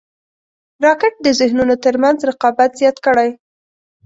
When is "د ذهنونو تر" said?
1.25-1.95